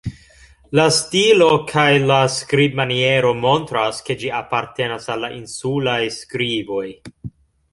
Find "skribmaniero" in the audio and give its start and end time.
2.35-3.33